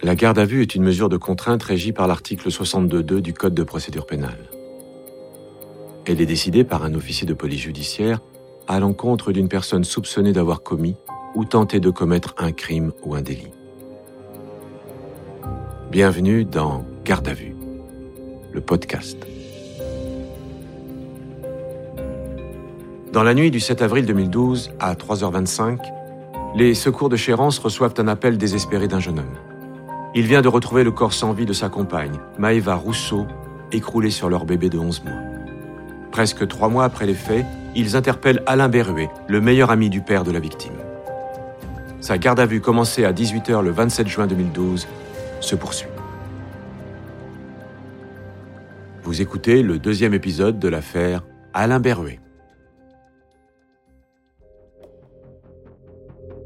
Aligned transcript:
La 0.00 0.14
garde 0.14 0.38
à 0.38 0.44
vue 0.44 0.62
est 0.62 0.76
une 0.76 0.84
mesure 0.84 1.08
de 1.08 1.16
contrainte 1.16 1.60
régie 1.64 1.90
par 1.90 2.06
l'article 2.06 2.50
62.2 2.50 3.18
du 3.18 3.34
Code 3.34 3.54
de 3.54 3.64
procédure 3.64 4.06
pénale. 4.06 4.48
Elle 6.06 6.20
est 6.20 6.26
décidée 6.26 6.62
par 6.62 6.84
un 6.84 6.94
officier 6.94 7.26
de 7.26 7.34
police 7.34 7.62
judiciaire 7.62 8.20
à 8.68 8.78
l'encontre 8.78 9.32
d'une 9.32 9.48
personne 9.48 9.82
soupçonnée 9.82 10.32
d'avoir 10.32 10.62
commis 10.62 10.94
ou 11.34 11.44
tenté 11.44 11.80
de 11.80 11.90
commettre 11.90 12.36
un 12.38 12.52
crime 12.52 12.92
ou 13.02 13.16
un 13.16 13.22
délit. 13.22 13.50
Bienvenue 15.90 16.44
dans 16.44 16.84
Garde 17.04 17.26
à 17.26 17.34
vue, 17.34 17.56
le 18.52 18.60
podcast. 18.60 19.18
Dans 23.12 23.24
la 23.24 23.34
nuit 23.34 23.50
du 23.50 23.58
7 23.58 23.82
avril 23.82 24.06
2012, 24.06 24.70
à 24.78 24.94
3h25, 24.94 25.78
les 26.54 26.74
secours 26.74 27.08
de 27.08 27.16
Chérance 27.16 27.58
reçoivent 27.58 27.94
un 27.98 28.06
appel 28.06 28.38
désespéré 28.38 28.86
d'un 28.86 29.00
jeune 29.00 29.18
homme. 29.18 29.47
Il 30.18 30.26
vient 30.26 30.42
de 30.42 30.48
retrouver 30.48 30.82
le 30.82 30.90
corps 30.90 31.12
sans 31.12 31.32
vie 31.32 31.46
de 31.46 31.52
sa 31.52 31.68
compagne, 31.68 32.18
Maëva 32.40 32.74
Rousseau, 32.74 33.28
écroulée 33.70 34.10
sur 34.10 34.28
leur 34.28 34.46
bébé 34.46 34.68
de 34.68 34.76
11 34.76 35.04
mois. 35.04 35.20
Presque 36.10 36.48
trois 36.48 36.68
mois 36.68 36.82
après 36.82 37.06
les 37.06 37.14
faits, 37.14 37.46
ils 37.76 37.94
interpellent 37.94 38.42
Alain 38.44 38.68
Berruet, 38.68 39.10
le 39.28 39.40
meilleur 39.40 39.70
ami 39.70 39.90
du 39.90 40.00
père 40.00 40.24
de 40.24 40.32
la 40.32 40.40
victime. 40.40 40.74
Sa 42.00 42.18
garde 42.18 42.40
à 42.40 42.46
vue 42.46 42.60
commencée 42.60 43.04
à 43.04 43.12
18h 43.12 43.62
le 43.62 43.70
27 43.70 44.08
juin 44.08 44.26
2012 44.26 44.88
se 45.40 45.54
poursuit. 45.54 45.86
Vous 49.04 49.22
écoutez 49.22 49.62
le 49.62 49.78
deuxième 49.78 50.14
épisode 50.14 50.58
de 50.58 50.66
l'affaire 50.66 51.22
Alain 51.54 51.78
Berruet. 51.78 52.18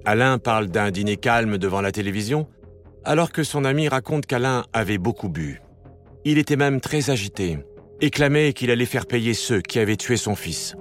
Alain 0.04 0.36
parle 0.36 0.66
d'un 0.66 0.90
dîner 0.90 1.16
calme 1.16 1.56
devant 1.56 1.80
la 1.80 1.90
télévision 1.90 2.46
alors 3.04 3.32
que 3.32 3.42
son 3.42 3.64
ami 3.64 3.88
raconte 3.88 4.26
qu'Alain 4.26 4.64
avait 4.72 4.98
beaucoup 4.98 5.28
bu. 5.28 5.60
Il 6.24 6.38
était 6.38 6.56
même 6.56 6.80
très 6.80 7.10
agité 7.10 7.58
et 8.00 8.10
clamait 8.10 8.52
qu'il 8.52 8.70
allait 8.70 8.86
faire 8.86 9.06
payer 9.06 9.34
ceux 9.34 9.60
qui 9.60 9.78
avaient 9.78 9.96
tué 9.96 10.16
son 10.16 10.34
fils. 10.34 10.74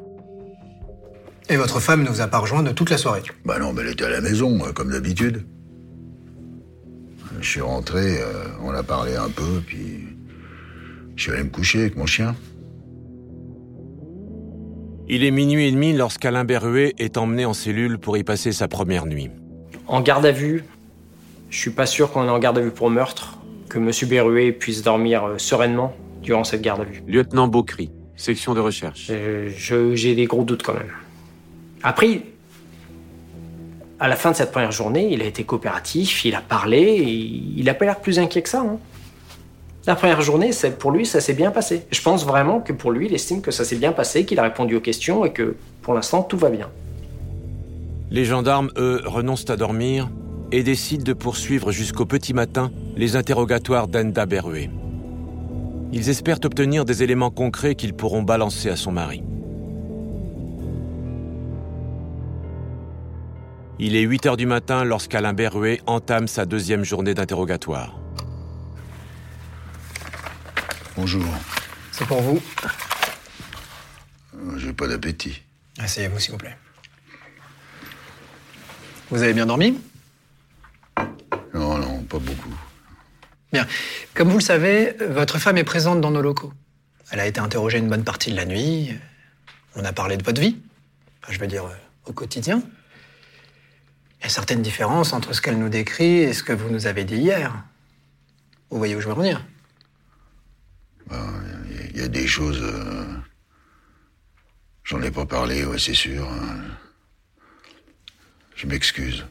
Et 1.49 1.57
votre 1.57 1.79
femme 1.79 2.03
ne 2.03 2.09
vous 2.09 2.21
a 2.21 2.27
pas 2.27 2.39
rejoint 2.39 2.63
de 2.63 2.71
toute 2.71 2.89
la 2.89 2.97
soirée 2.97 3.23
Bah 3.45 3.59
non, 3.59 3.73
mais 3.73 3.81
elle 3.81 3.89
était 3.89 4.05
à 4.05 4.09
la 4.09 4.21
maison, 4.21 4.59
comme 4.73 4.91
d'habitude. 4.91 5.45
Je 7.39 7.47
suis 7.47 7.61
rentré, 7.61 8.19
euh, 8.21 8.45
on 8.63 8.71
a 8.71 8.83
parlé 8.83 9.15
un 9.15 9.29
peu, 9.29 9.61
puis 9.65 10.07
je 11.15 11.23
suis 11.23 11.31
allé 11.31 11.43
me 11.43 11.49
coucher 11.49 11.81
avec 11.81 11.95
mon 11.95 12.05
chien. 12.05 12.35
Il 15.07 15.23
est 15.23 15.31
minuit 15.31 15.67
et 15.67 15.71
demi 15.71 15.93
lorsqu'Alain 15.93 16.45
Berruet 16.45 16.93
est 16.97 17.17
emmené 17.17 17.45
en 17.45 17.53
cellule 17.53 17.97
pour 17.97 18.15
y 18.15 18.23
passer 18.23 18.53
sa 18.53 18.67
première 18.67 19.05
nuit. 19.05 19.29
En 19.87 20.01
garde 20.01 20.25
à 20.25 20.31
vue, 20.31 20.63
je 21.51 21.57
suis 21.59 21.69
pas 21.69 21.85
sûr 21.85 22.11
qu'on 22.11 22.25
est 22.25 22.29
en 22.29 22.39
garde 22.39 22.57
à 22.57 22.61
vue 22.61 22.71
pour 22.71 22.89
meurtre, 22.89 23.37
que 23.69 23.77
M. 23.77 23.91
Berruet 24.09 24.51
puisse 24.51 24.81
dormir 24.81 25.23
euh, 25.25 25.37
sereinement 25.37 25.93
durant 26.23 26.43
cette 26.43 26.61
garde 26.61 26.81
à 26.81 26.83
vue. 26.85 27.03
Lieutenant 27.07 27.47
Beaucry, 27.47 27.91
section 28.15 28.53
de 28.55 28.59
recherche. 28.59 29.07
Euh, 29.11 29.49
je- 29.55 29.93
J'ai 29.95 30.15
des 30.15 30.25
gros 30.25 30.43
doutes 30.43 30.63
quand 30.63 30.73
même. 30.73 30.91
Après, 31.83 32.21
à 33.99 34.07
la 34.07 34.15
fin 34.15 34.31
de 34.31 34.35
cette 34.35 34.51
première 34.51 34.71
journée, 34.71 35.09
il 35.13 35.21
a 35.21 35.25
été 35.25 35.43
coopératif, 35.43 36.25
il 36.25 36.33
a 36.35 36.41
parlé, 36.41 36.79
et 36.79 37.03
il 37.57 37.69
a 37.69 37.73
pas 37.73 37.85
l'air 37.85 37.99
plus 37.99 38.17
inquiet 38.17 38.41
que 38.41 38.49
ça. 38.49 38.61
hein. 38.61 38.77
La 39.87 39.95
première 39.95 40.21
journée, 40.21 40.51
c'est- 40.51 40.77
pour 40.77 40.91
lui, 40.91 41.05
ça 41.05 41.19
s'est 41.21 41.33
bien 41.33 41.49
passé. 41.51 41.83
Je 41.91 42.01
pense 42.01 42.25
vraiment 42.25 42.59
que 42.61 42.71
pour 42.71 42.91
lui, 42.91 43.07
il 43.07 43.13
estime 43.15 43.41
que 43.41 43.51
ça 43.51 43.65
s'est 43.65 43.75
bien 43.77 43.91
passé, 43.91 44.25
qu'il 44.25 44.39
a 44.39 44.43
répondu 44.43 44.75
aux 44.75 44.79
questions 44.81 45.25
et 45.25 45.31
que 45.33 45.55
pour 45.81 45.93
l'instant, 45.95 46.21
tout 46.21 46.37
va 46.37 46.49
bien. 46.49 46.69
Les 48.11 48.25
gendarmes, 48.25 48.69
eux, 48.77 49.01
renoncent 49.05 49.49
à 49.49 49.55
dormir 49.57 50.09
et 50.51 50.63
décident 50.63 51.03
de 51.03 51.13
poursuivre 51.13 51.71
jusqu'au 51.71 52.05
petit 52.05 52.33
matin 52.33 52.71
les 52.95 53.15
interrogatoires 53.15 53.87
d'Enda 53.87 54.25
Berruet. 54.25 54.69
Ils 55.93 56.09
espèrent 56.09 56.39
obtenir 56.43 56.85
des 56.85 57.03
éléments 57.03 57.31
concrets 57.31 57.75
qu'ils 57.75 57.93
pourront 57.93 58.23
balancer 58.23 58.69
à 58.69 58.75
son 58.75 58.91
mari. 58.91 59.23
Il 63.79 63.95
est 63.95 64.01
8 64.01 64.25
heures 64.27 64.37
du 64.37 64.45
matin 64.45 64.83
lorsqu'Alain 64.83 65.33
Berruet 65.33 65.81
entame 65.87 66.27
sa 66.27 66.45
deuxième 66.45 66.83
journée 66.83 67.13
d'interrogatoire. 67.13 67.99
Bonjour. 70.95 71.25
C'est 71.91 72.05
pour 72.05 72.21
vous. 72.21 72.39
Euh, 74.35 74.57
J'ai 74.57 74.73
pas 74.73 74.87
d'appétit. 74.87 75.41
Asseyez-vous, 75.79 76.19
s'il 76.19 76.31
vous 76.31 76.37
plaît. 76.37 76.55
Vous 79.09 79.23
avez 79.23 79.33
bien 79.33 79.45
dormi? 79.45 79.77
Pas 82.11 82.19
beaucoup. 82.19 82.53
Bien. 83.53 83.65
Comme 84.13 84.29
vous 84.29 84.37
le 84.37 84.43
savez, 84.43 84.95
votre 85.09 85.39
femme 85.39 85.57
est 85.57 85.63
présente 85.63 86.01
dans 86.01 86.11
nos 86.11 86.21
locaux. 86.21 86.53
Elle 87.11 87.19
a 87.19 87.25
été 87.27 87.39
interrogée 87.39 87.77
une 87.79 87.89
bonne 87.89 88.03
partie 88.03 88.31
de 88.31 88.35
la 88.35 88.45
nuit. 88.45 88.97
On 89.75 89.83
a 89.85 89.93
parlé 89.93 90.17
de 90.17 90.23
votre 90.23 90.41
vie. 90.41 90.57
Enfin, 91.23 91.33
je 91.33 91.39
veux 91.39 91.47
dire, 91.47 91.65
euh, 91.65 91.75
au 92.05 92.13
quotidien. 92.13 92.61
Il 94.19 94.23
y 94.23 94.27
a 94.27 94.29
certaines 94.29 94.61
différences 94.61 95.13
entre 95.13 95.33
ce 95.33 95.41
qu'elle 95.41 95.57
nous 95.57 95.69
décrit 95.69 96.19
et 96.19 96.33
ce 96.33 96.43
que 96.43 96.53
vous 96.53 96.69
nous 96.69 96.85
avez 96.87 97.03
dit 97.05 97.15
hier. 97.17 97.63
Vous 98.69 98.77
voyez 98.77 98.95
où 98.95 99.01
je 99.01 99.07
veux 99.07 99.13
en 99.13 99.17
venir? 99.17 99.45
Il 101.93 101.99
y 101.99 102.03
a 102.03 102.07
des 102.07 102.27
choses. 102.27 102.61
euh, 102.61 103.05
J'en 104.85 105.01
ai 105.01 105.11
pas 105.11 105.25
parlé, 105.25 105.65
ouais, 105.65 105.77
c'est 105.79 105.93
sûr. 105.93 106.27
hein. 106.29 106.57
Je 108.55 108.65
m'excuse. 108.67 109.25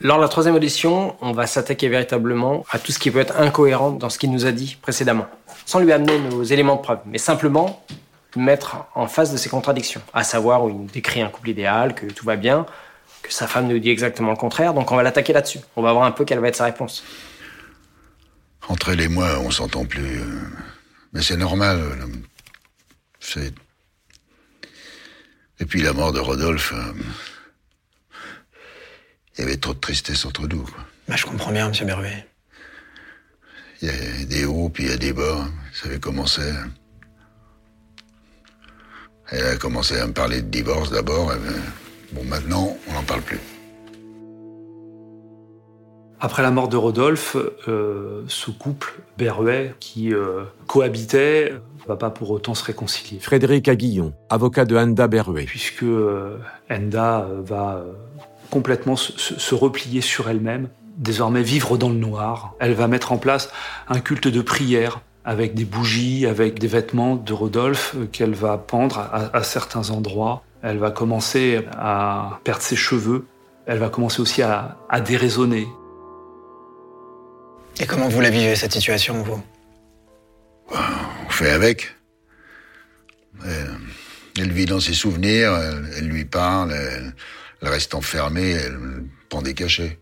Lors 0.00 0.18
de 0.18 0.22
la 0.22 0.28
troisième 0.28 0.54
audition, 0.54 1.16
on 1.20 1.32
va 1.32 1.46
s'attaquer 1.46 1.88
véritablement 1.88 2.64
à 2.70 2.78
tout 2.78 2.92
ce 2.92 2.98
qui 2.98 3.10
peut 3.10 3.20
être 3.20 3.38
incohérent 3.40 3.90
dans 3.92 4.10
ce 4.10 4.18
qu'il 4.18 4.30
nous 4.32 4.44
a 4.44 4.52
dit 4.52 4.76
précédemment, 4.82 5.26
sans 5.66 5.78
lui 5.78 5.92
amener 5.92 6.18
nos 6.18 6.42
éléments 6.42 6.76
de 6.76 6.82
preuve, 6.82 6.98
mais 7.06 7.18
simplement 7.18 7.84
le 8.36 8.42
mettre 8.42 8.86
en 8.94 9.06
face 9.06 9.32
de 9.32 9.36
ses 9.36 9.48
contradictions, 9.48 10.02
à 10.12 10.24
savoir 10.24 10.64
où 10.64 10.68
il 10.68 10.76
nous 10.76 10.86
décrit 10.86 11.22
un 11.22 11.28
couple 11.28 11.50
idéal, 11.50 11.94
que 11.94 12.06
tout 12.06 12.26
va 12.26 12.36
bien, 12.36 12.66
que 13.22 13.32
sa 13.32 13.46
femme 13.46 13.68
nous 13.68 13.78
dit 13.78 13.88
exactement 13.90 14.30
le 14.30 14.36
contraire, 14.36 14.74
donc 14.74 14.90
on 14.92 14.96
va 14.96 15.02
l'attaquer 15.04 15.32
là-dessus. 15.32 15.60
On 15.76 15.82
va 15.82 15.92
voir 15.92 16.04
un 16.04 16.10
peu 16.10 16.24
quelle 16.24 16.40
va 16.40 16.48
être 16.48 16.56
sa 16.56 16.64
réponse. 16.64 17.04
Entre 18.68 18.90
elle 18.90 19.00
et 19.00 19.08
moi, 19.08 19.38
on 19.40 19.50
s'entend 19.50 19.84
plus. 19.86 20.18
euh, 20.20 20.24
Mais 21.12 21.22
c'est 21.22 21.36
normal. 21.36 21.78
euh, 21.80 22.06
C'est. 23.20 23.54
Depuis 25.60 25.82
la 25.82 25.92
mort 25.92 26.12
de 26.12 26.18
Rodolphe, 26.20 26.72
euh, 26.74 26.92
il 29.36 29.40
y 29.42 29.44
avait 29.44 29.56
trop 29.56 29.74
de 29.74 29.80
tristesse 29.80 30.24
entre 30.24 30.46
nous. 30.46 30.62
quoi. 30.62 30.84
Bah, 31.08 31.16
Je 31.16 31.26
comprends 31.26 31.52
bien, 31.52 31.68
monsieur 31.68 31.84
Berruet. 31.86 32.26
Il 33.82 33.88
y 33.88 33.90
a 33.90 34.24
des 34.26 34.44
hauts, 34.44 34.68
puis 34.68 34.84
il 34.84 34.90
y 34.90 34.92
a 34.92 34.96
des 34.96 35.12
bas. 35.12 35.44
Vous 35.44 35.74
savez 35.82 35.98
comment 35.98 36.26
c'est. 36.26 36.52
Elle 39.30 39.46
a 39.46 39.56
commencé 39.56 39.98
à 39.98 40.06
me 40.06 40.12
parler 40.12 40.42
de 40.42 40.48
divorce 40.48 40.90
d'abord. 40.90 41.28
ben, 41.28 41.38
Bon, 42.12 42.22
maintenant, 42.24 42.76
on 42.88 42.92
n'en 42.92 43.02
parle 43.02 43.22
plus. 43.22 43.40
Après 46.20 46.42
la 46.42 46.50
mort 46.50 46.68
de 46.68 46.76
Rodolphe, 46.76 47.36
euh, 47.68 48.22
ce 48.28 48.50
couple, 48.50 48.94
Berruet, 49.18 49.74
qui 49.80 50.14
euh, 50.14 50.44
cohabitait, 50.66 51.52
va 51.86 51.96
pas 51.96 52.10
pour 52.10 52.30
autant 52.30 52.54
se 52.54 52.64
réconcilier. 52.64 53.20
Frédéric 53.20 53.68
Aguillon, 53.68 54.14
avocat 54.30 54.64
de 54.64 54.76
Anda 54.76 55.06
Berruet. 55.08 55.44
Puisque 55.44 55.82
euh, 55.82 56.38
Enda 56.70 57.22
euh, 57.28 57.42
va 57.42 57.76
euh, 57.84 57.92
complètement 58.54 58.94
se, 58.94 59.54
replier 59.56 60.00
sur 60.00 60.30
elle-même, 60.30 60.68
désormais 60.96 61.42
vivre 61.42 61.76
dans 61.76 61.88
le 61.88 61.96
noir. 61.96 62.54
Elle 62.60 62.74
va 62.74 62.86
mettre 62.86 63.10
en 63.10 63.18
place 63.18 63.50
un 63.88 63.98
culte 63.98 64.28
de 64.28 64.40
prière 64.42 65.00
avec 65.24 65.54
des 65.54 65.64
bougies, 65.64 66.24
avec 66.24 66.60
des 66.60 66.68
vêtements 66.68 67.16
de 67.16 67.32
Rodolphe 67.32 67.96
euh, 67.96 68.06
qu'elle 68.06 68.34
va 68.34 68.56
pendre 68.58 68.98
à, 68.98 69.36
à 69.36 69.42
certains 69.42 69.90
endroits. 69.90 70.44
Elle 70.62 70.78
va 70.78 70.92
commencer 70.92 71.64
à 71.76 72.38
perdre 72.44 72.62
ses 72.62 72.76
cheveux. 72.76 73.26
Elle 73.66 73.78
va 73.78 73.88
commencer 73.88 74.20
aussi 74.20 74.40
à, 74.42 74.76
à 74.88 75.00
déraisonner. 75.00 75.66
Et 77.80 77.86
comment 77.86 78.08
vous 78.08 78.20
la 78.20 78.30
vivez, 78.30 78.54
cette 78.54 78.72
situation, 78.72 79.20
vous? 79.24 79.42
On 80.70 81.30
fait 81.30 81.50
avec. 81.50 81.96
Elle, 83.44 83.78
elle 84.38 84.52
vit 84.52 84.66
dans 84.66 84.78
ses 84.78 84.94
souvenirs, 84.94 85.52
elle, 85.56 85.90
elle 85.98 86.06
lui 86.06 86.24
parle, 86.24 86.72
elle, 86.72 87.14
elle 87.62 87.68
reste 87.68 87.94
enfermée, 87.94 88.50
elle 88.50 88.78
prend 89.28 89.42
des 89.42 89.54
cachets. 89.54 89.98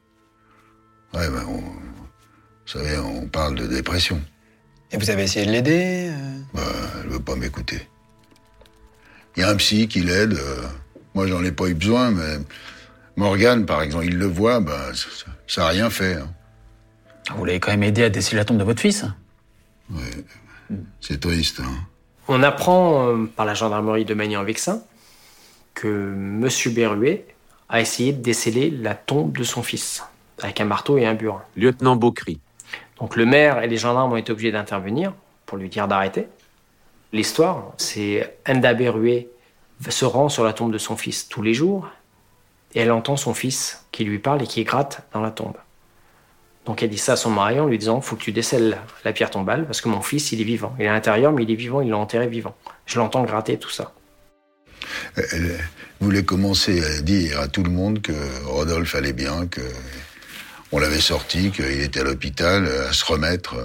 Ouais, 1.14 1.28
ben, 1.28 1.44
on, 1.48 1.58
vous 1.60 2.66
savez, 2.66 2.96
on 2.98 3.26
parle 3.28 3.54
de 3.56 3.66
dépression. 3.66 4.20
Et 4.90 4.96
vous 4.96 5.10
avez 5.10 5.22
essayé 5.24 5.46
de 5.46 5.50
l'aider 5.52 6.08
euh 6.10 6.38
Bah, 6.54 6.62
elle 7.02 7.10
veut 7.10 7.20
pas 7.20 7.36
m'écouter. 7.36 7.86
Il 9.36 9.40
y 9.40 9.42
a 9.42 9.48
un 9.50 9.56
psy 9.56 9.88
qui 9.88 10.00
l'aide. 10.00 10.34
euh, 10.34 10.62
moi, 11.14 11.26
j'en 11.26 11.42
ai 11.44 11.52
pas 11.52 11.66
eu 11.66 11.74
besoin, 11.74 12.10
mais 12.10 12.36
Morgane, 13.16 13.64
par 13.66 13.82
exemple, 13.82 14.04
il 14.06 14.18
le 14.18 14.26
voit, 14.26 14.60
bah, 14.60 14.90
ça- 15.46 15.62
n'a 15.62 15.68
rien 15.68 15.90
fait. 15.90 16.14
hein. 16.14 16.32
Vous 17.36 17.44
l'avez 17.44 17.60
quand 17.60 17.70
même 17.70 17.82
aidé 17.82 18.02
à 18.04 18.10
déceler 18.10 18.36
la 18.38 18.44
tombe 18.44 18.58
de 18.58 18.64
votre 18.64 18.80
fils 18.80 19.04
C'est 21.00 21.20
triste. 21.20 21.60
Hein. 21.60 21.74
On 22.28 22.42
apprend 22.42 23.08
euh, 23.08 23.26
par 23.36 23.44
la 23.46 23.54
gendarmerie 23.54 24.04
de 24.04 24.14
Magny-en-Vexin 24.14 24.82
que 25.74 26.12
M. 26.14 26.48
Berruet 26.74 27.26
a 27.72 27.80
essayé 27.80 28.12
de 28.12 28.22
déceler 28.22 28.70
la 28.70 28.94
tombe 28.94 29.36
de 29.36 29.42
son 29.42 29.62
fils. 29.62 30.04
avec 30.42 30.60
un 30.60 30.64
marteau 30.64 30.98
et 30.98 31.06
un 31.06 31.14
burin. 31.14 31.42
Lieutenant 31.56 31.94
Beaucry. 31.94 32.40
Donc 32.98 33.16
le 33.16 33.24
maire 33.26 33.62
et 33.62 33.68
les 33.68 33.76
gendarmes 33.76 34.12
ont 34.12 34.16
été 34.16 34.32
obligés 34.32 34.50
d'intervenir 34.50 35.12
pour 35.46 35.56
lui 35.56 35.68
dire 35.68 35.86
d'arrêter. 35.88 36.26
L'histoire, 37.12 37.72
c'est 37.76 38.36
Enda 38.48 38.74
Berruet 38.74 39.28
se 39.88 40.04
rend 40.04 40.28
sur 40.28 40.44
la 40.44 40.52
tombe 40.52 40.72
de 40.72 40.78
son 40.78 40.96
fils 40.96 41.28
tous 41.28 41.42
les 41.42 41.54
jours 41.54 41.88
et 42.74 42.80
elle 42.80 42.90
entend 42.90 43.16
son 43.16 43.34
fils 43.34 43.86
qui 43.92 44.04
lui 44.04 44.18
parle 44.18 44.42
et 44.42 44.46
qui 44.46 44.64
gratte 44.64 45.06
dans 45.12 45.20
la 45.20 45.30
tombe. 45.30 45.56
Donc 46.66 46.82
elle 46.82 46.90
dit 46.90 46.98
ça 46.98 47.12
à 47.12 47.16
son 47.16 47.30
mari 47.30 47.60
en 47.60 47.66
lui 47.66 47.78
disant 47.78 48.00
faut 48.00 48.16
que 48.16 48.22
tu 48.22 48.32
décèles 48.32 48.78
la 49.04 49.12
pierre 49.12 49.30
tombale 49.30 49.64
parce 49.64 49.80
que 49.80 49.88
mon 49.88 50.02
fils 50.02 50.32
il 50.32 50.40
est 50.40 50.44
vivant. 50.44 50.74
Il 50.78 50.84
est 50.84 50.88
à 50.88 50.92
l'intérieur 50.92 51.32
mais 51.32 51.44
il 51.44 51.50
est 51.50 51.56
vivant, 51.56 51.80
il 51.80 51.90
l'a 51.90 51.98
enterré 51.98 52.26
vivant. 52.26 52.54
Je 52.86 52.98
l'entends 52.98 53.22
gratter 53.22 53.58
tout 53.58 53.70
ça. 53.70 53.92
Elle 55.16 55.58
voulait 56.00 56.24
commencer 56.24 56.84
à 56.84 57.00
dire 57.02 57.40
à 57.40 57.48
tout 57.48 57.62
le 57.62 57.70
monde 57.70 58.02
que 58.02 58.12
Rodolphe 58.44 58.94
allait 58.94 59.12
bien, 59.12 59.46
que 59.46 59.60
on 60.72 60.78
l'avait 60.78 61.00
sorti, 61.00 61.50
qu'il 61.50 61.82
était 61.82 62.00
à 62.00 62.04
l'hôpital, 62.04 62.66
à 62.66 62.92
se 62.92 63.04
remettre. 63.04 63.56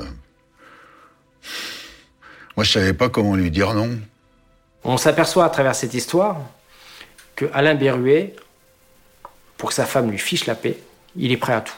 Moi, 2.57 2.63
je 2.63 2.71
savais 2.71 2.93
pas 2.93 3.07
comment 3.07 3.35
lui 3.35 3.49
dire 3.49 3.73
non. 3.73 3.97
On 4.83 4.97
s'aperçoit 4.97 5.45
à 5.45 5.49
travers 5.49 5.75
cette 5.75 5.93
histoire 5.93 6.37
que 7.35 7.45
Alain 7.53 7.75
Berruet, 7.75 8.35
pour 9.57 9.69
que 9.69 9.75
sa 9.75 9.85
femme 9.85 10.11
lui 10.11 10.17
fiche 10.17 10.45
la 10.45 10.55
paix, 10.55 10.77
il 11.15 11.31
est 11.31 11.37
prêt 11.37 11.53
à 11.53 11.61
tout. 11.61 11.75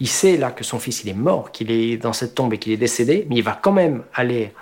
Il 0.00 0.08
sait 0.08 0.36
là 0.36 0.50
que 0.50 0.64
son 0.64 0.78
fils 0.78 1.04
il 1.04 1.10
est 1.10 1.14
mort, 1.14 1.52
qu'il 1.52 1.70
est 1.70 1.96
dans 1.96 2.12
cette 2.12 2.34
tombe 2.34 2.52
et 2.52 2.58
qu'il 2.58 2.72
est 2.72 2.76
décédé, 2.76 3.26
mais 3.30 3.36
il 3.36 3.42
va 3.42 3.58
quand 3.60 3.72
même 3.72 4.02
aller 4.14 4.52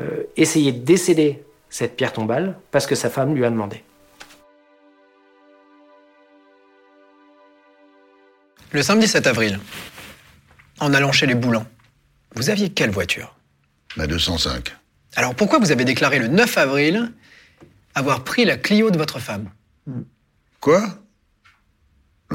euh, 0.00 0.22
essayer 0.36 0.72
de 0.72 0.84
décéder 0.84 1.42
cette 1.68 1.96
pierre 1.96 2.12
tombale 2.12 2.58
parce 2.70 2.86
que 2.86 2.94
sa 2.94 3.10
femme 3.10 3.34
lui 3.34 3.44
a 3.44 3.50
demandé. 3.50 3.82
Le 8.72 8.82
samedi 8.82 9.06
7 9.06 9.26
avril, 9.26 9.58
en 10.80 10.92
allant 10.92 11.12
chez 11.12 11.26
les 11.26 11.34
Boulans, 11.34 11.66
vous 12.34 12.50
aviez 12.50 12.70
quelle 12.70 12.90
voiture? 12.90 13.34
Ma 13.96 14.06
205. 14.06 14.74
Alors 15.14 15.34
pourquoi 15.34 15.58
vous 15.58 15.72
avez 15.72 15.84
déclaré 15.84 16.18
le 16.18 16.28
9 16.28 16.58
avril 16.58 17.12
avoir 17.94 18.24
pris 18.24 18.44
la 18.44 18.56
Clio 18.58 18.90
de 18.90 18.98
votre 18.98 19.18
femme? 19.18 19.50
Quoi? 20.60 20.82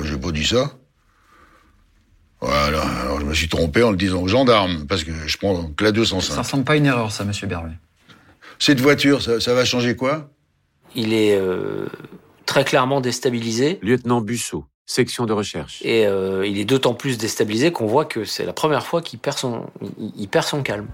J'ai 0.03 0.17
pas 0.17 0.31
dit 0.31 0.45
ça. 0.45 0.71
Voilà, 2.39 2.81
alors 3.01 3.19
je 3.19 3.25
me 3.25 3.35
suis 3.35 3.47
trompé 3.49 3.83
en 3.83 3.91
le 3.91 3.97
disant 3.97 4.21
aux 4.21 4.27
gendarmes, 4.27 4.87
parce 4.87 5.03
que 5.03 5.11
je 5.27 5.37
prends 5.37 5.67
que 5.73 5.83
la 5.83 5.91
205. 5.91 6.33
Ça 6.33 6.41
ressemble 6.41 6.63
pas 6.63 6.73
à 6.73 6.75
une 6.77 6.87
erreur, 6.87 7.11
ça, 7.11 7.23
monsieur 7.23 7.45
Berruet. 7.45 7.77
Cette 8.61 8.79
voiture, 8.79 9.23
ça, 9.23 9.39
ça 9.39 9.55
va 9.55 9.65
changer 9.65 9.95
quoi? 9.95 10.29
Il 10.93 11.13
est 11.15 11.35
euh, 11.35 11.87
très 12.45 12.63
clairement 12.63 13.01
déstabilisé. 13.01 13.79
Lieutenant 13.81 14.21
Bussot, 14.21 14.65
section 14.85 15.25
de 15.25 15.33
recherche. 15.33 15.81
Et 15.81 16.05
euh, 16.05 16.45
il 16.45 16.59
est 16.59 16.65
d'autant 16.65 16.93
plus 16.93 17.17
déstabilisé 17.17 17.71
qu'on 17.71 17.87
voit 17.87 18.05
que 18.05 18.23
c'est 18.23 18.45
la 18.45 18.53
première 18.53 18.85
fois 18.85 19.01
qu'il 19.01 19.17
perd 19.17 19.35
son, 19.39 19.65
il, 19.97 20.11
il 20.15 20.27
perd 20.27 20.45
son 20.45 20.61
calme. 20.61 20.85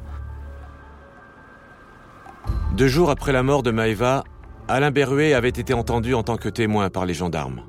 Deux 2.77 2.87
jours 2.87 3.09
après 3.09 3.33
la 3.33 3.43
mort 3.43 3.63
de 3.63 3.71
Maeva, 3.71 4.23
Alain 4.69 4.91
Berruet 4.91 5.33
avait 5.33 5.49
été 5.49 5.73
entendu 5.73 6.13
en 6.13 6.23
tant 6.23 6.37
que 6.37 6.47
témoin 6.47 6.89
par 6.89 7.05
les 7.05 7.13
gendarmes. 7.13 7.63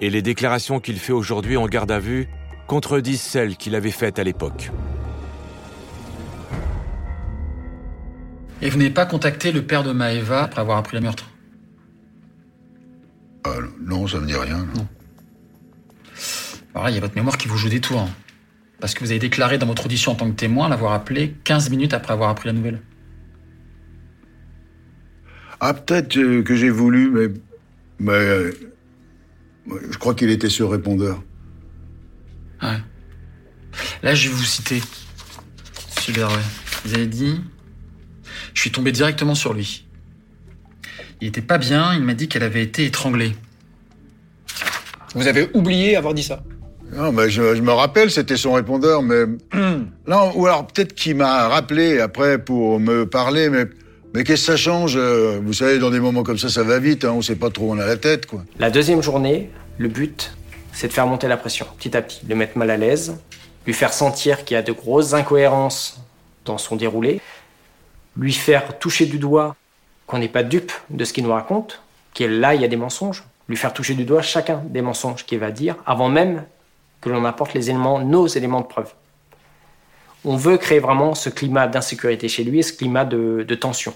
Et 0.00 0.08
les 0.08 0.22
déclarations 0.22 0.78
qu'il 0.78 1.00
fait 1.00 1.12
aujourd'hui 1.12 1.56
en 1.56 1.66
garde 1.66 1.90
à 1.90 1.98
vue 1.98 2.28
contredisent 2.68 3.22
celles 3.22 3.56
qu'il 3.56 3.74
avait 3.74 3.90
faites 3.90 4.20
à 4.20 4.22
l'époque. 4.22 4.70
Et 8.60 8.70
vous 8.70 8.78
n'avez 8.78 8.90
pas 8.90 9.06
contacté 9.06 9.52
le 9.52 9.62
père 9.62 9.82
de 9.84 9.92
Maëva 9.92 10.42
après 10.44 10.60
avoir 10.60 10.78
appris 10.78 10.96
le 10.96 11.02
meurtre 11.02 11.30
Ah, 13.44 13.50
Non, 13.80 14.06
ça 14.08 14.18
me 14.20 14.26
dit 14.26 14.34
rien. 14.34 14.66
non. 14.74 14.86
Alors 16.74 16.84
là, 16.84 16.90
il 16.90 16.94
y 16.94 16.98
a 16.98 17.00
votre 17.00 17.14
mémoire 17.16 17.38
qui 17.38 17.48
vous 17.48 17.56
joue 17.56 17.68
des 17.68 17.80
tours. 17.80 18.00
hein. 18.00 18.10
Parce 18.80 18.94
que 18.94 19.00
vous 19.00 19.10
avez 19.10 19.18
déclaré 19.18 19.58
dans 19.58 19.66
votre 19.66 19.86
audition 19.86 20.12
en 20.12 20.14
tant 20.14 20.28
que 20.30 20.34
témoin 20.36 20.68
l'avoir 20.68 20.92
appelé 20.92 21.34
15 21.44 21.70
minutes 21.70 21.94
après 21.94 22.12
avoir 22.12 22.30
appris 22.30 22.46
la 22.48 22.52
nouvelle. 22.52 22.80
Ah, 25.60 25.74
peut-être 25.74 26.16
euh, 26.18 26.42
que 26.42 26.54
j'ai 26.54 26.70
voulu, 26.70 27.10
mais. 27.10 27.28
mais 27.98 28.12
euh, 28.12 28.52
je 29.90 29.98
crois 29.98 30.14
qu'il 30.14 30.30
était 30.30 30.48
sur 30.48 30.70
répondeur. 30.70 31.22
Ouais. 32.62 32.78
Là, 34.02 34.14
je 34.14 34.28
vais 34.28 34.34
vous 34.34 34.44
citer. 34.44 34.80
Berruet. 36.14 36.38
Vous 36.86 36.94
avez 36.94 37.06
dit 37.06 37.40
Je 38.54 38.60
suis 38.60 38.70
tombé 38.70 38.92
directement 38.92 39.34
sur 39.34 39.54
lui. 39.54 39.86
Il 41.20 41.28
était 41.28 41.42
pas 41.42 41.58
bien, 41.58 41.94
il 41.94 42.02
m'a 42.02 42.14
dit 42.14 42.28
qu'elle 42.28 42.42
avait 42.42 42.62
été 42.62 42.84
étranglée. 42.84 43.34
Vous 45.14 45.26
avez 45.26 45.48
oublié 45.54 45.96
avoir 45.96 46.14
dit 46.14 46.22
ça. 46.22 46.42
Non, 46.92 47.12
mais 47.12 47.28
je, 47.28 47.54
je 47.54 47.62
me 47.62 47.72
rappelle, 47.72 48.10
c'était 48.10 48.36
son 48.36 48.52
répondeur, 48.52 49.02
mais. 49.02 49.24
non, 50.06 50.32
ou 50.34 50.46
alors 50.46 50.66
peut-être 50.66 50.94
qu'il 50.94 51.16
m'a 51.16 51.48
rappelé 51.48 52.00
après 52.00 52.38
pour 52.38 52.80
me 52.80 53.06
parler, 53.06 53.48
mais. 53.50 53.66
Mais 54.14 54.24
qu'est-ce 54.24 54.46
que 54.46 54.52
ça 54.52 54.56
change 54.56 54.94
euh, 54.96 55.38
Vous 55.44 55.52
savez, 55.52 55.78
dans 55.78 55.90
des 55.90 56.00
moments 56.00 56.22
comme 56.22 56.38
ça, 56.38 56.48
ça 56.48 56.62
va 56.62 56.78
vite, 56.78 57.04
hein, 57.04 57.12
on 57.12 57.20
sait 57.20 57.36
pas 57.36 57.50
trop 57.50 57.66
où 57.66 57.72
on 57.74 57.78
a 57.78 57.86
la 57.86 57.98
tête, 57.98 58.24
quoi. 58.24 58.42
La 58.58 58.70
deuxième 58.70 59.02
journée, 59.02 59.50
le 59.76 59.88
but, 59.88 60.32
c'est 60.72 60.88
de 60.88 60.92
faire 60.94 61.06
monter 61.06 61.28
la 61.28 61.36
pression 61.36 61.66
petit 61.76 61.94
à 61.94 62.00
petit, 62.00 62.22
le 62.26 62.34
mettre 62.34 62.56
mal 62.56 62.70
à 62.70 62.78
l'aise, 62.78 63.18
lui 63.66 63.74
faire 63.74 63.92
sentir 63.92 64.44
qu'il 64.44 64.54
y 64.54 64.58
a 64.58 64.62
de 64.62 64.72
grosses 64.72 65.12
incohérences 65.12 66.00
dans 66.46 66.56
son 66.56 66.76
déroulé, 66.76 67.20
lui 68.18 68.32
faire 68.32 68.78
toucher 68.78 69.06
du 69.06 69.18
doigt 69.18 69.56
qu'on 70.06 70.18
n'est 70.18 70.28
pas 70.28 70.42
dupe 70.42 70.72
de 70.90 71.04
ce 71.04 71.12
qu'il 71.12 71.24
nous 71.24 71.32
raconte, 71.32 71.82
que 72.14 72.24
là, 72.24 72.54
il 72.54 72.60
y 72.60 72.64
a 72.64 72.68
des 72.68 72.76
mensonges, 72.76 73.22
lui 73.48 73.56
faire 73.56 73.72
toucher 73.72 73.94
du 73.94 74.04
doigt 74.04 74.22
chacun 74.22 74.62
des 74.66 74.82
mensonges 74.82 75.24
qu'il 75.24 75.38
va 75.38 75.50
dire 75.50 75.76
avant 75.86 76.08
même 76.08 76.44
que 77.00 77.08
l'on 77.08 77.24
apporte 77.24 77.54
les 77.54 77.70
éléments, 77.70 78.00
nos 78.04 78.26
éléments 78.26 78.60
de 78.60 78.66
preuve. 78.66 78.92
On 80.24 80.36
veut 80.36 80.58
créer 80.58 80.80
vraiment 80.80 81.14
ce 81.14 81.30
climat 81.30 81.68
d'insécurité 81.68 82.28
chez 82.28 82.42
lui 82.42 82.58
et 82.58 82.62
ce 82.62 82.72
climat 82.72 83.04
de, 83.04 83.44
de 83.46 83.54
tension. 83.54 83.94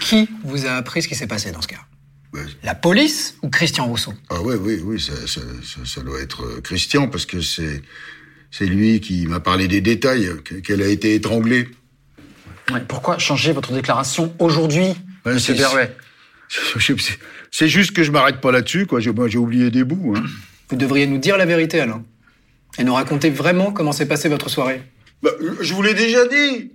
Qui 0.00 0.28
vous 0.44 0.66
a 0.66 0.72
appris 0.72 1.02
ce 1.02 1.08
qui 1.08 1.14
s'est 1.14 1.28
passé 1.28 1.52
dans 1.52 1.62
ce 1.62 1.68
cas? 1.68 1.80
La 2.62 2.74
police 2.74 3.36
ou 3.42 3.48
Christian 3.48 3.86
Rousseau? 3.86 4.12
Ah 4.28 4.40
ouais, 4.40 4.54
oui, 4.56 4.80
oui, 4.84 5.00
ça, 5.00 5.12
ça, 5.26 5.40
ça, 5.64 5.80
ça 5.84 6.00
doit 6.00 6.20
être 6.20 6.44
euh, 6.44 6.60
Christian, 6.60 7.08
parce 7.08 7.26
que 7.26 7.40
c'est. 7.40 7.82
C'est 8.52 8.66
lui 8.66 9.00
qui 9.00 9.26
m'a 9.26 9.38
parlé 9.38 9.68
des 9.68 9.80
détails, 9.80 10.28
que- 10.44 10.56
qu'elle 10.56 10.82
a 10.82 10.88
été 10.88 11.14
étranglée. 11.14 11.68
Ouais, 12.72 12.80
Pourquoi 12.86 13.18
changer 13.18 13.52
votre 13.52 13.72
déclaration 13.72 14.32
aujourd'hui, 14.38 14.94
monsieur 15.24 15.54
c'est- 15.54 15.60
C'est- 17.50 17.68
juste 17.68 17.92
que 17.92 18.02
je 18.02 18.10
m'arrête 18.10 18.40
pas 18.40 18.50
là-dessus, 18.52 18.86
quoi. 18.86 19.00
J'ai 19.00 19.10
oublié 19.38 19.70
des 19.70 19.84
bouts, 19.84 20.14
hein. 20.16 20.22
Vous 20.68 20.76
devriez 20.76 21.06
nous 21.06 21.18
dire 21.18 21.36
la 21.36 21.46
vérité, 21.46 21.80
Alain. 21.80 22.02
Et 22.78 22.84
nous 22.84 22.94
raconter 22.94 23.30
vraiment 23.30 23.72
comment 23.72 23.92
s'est 23.92 24.06
passée 24.06 24.28
votre 24.28 24.48
soirée. 24.48 24.82
Bah, 25.22 25.30
je 25.60 25.74
vous 25.74 25.82
l'ai 25.82 25.94
déjà 25.94 26.26
dit. 26.26 26.70